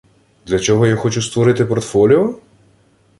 Для 0.45 0.59
чого 0.59 0.87
я 0.87 0.95
хочу 0.95 1.21
створити 1.21 1.65
портфоліо? 1.65 2.39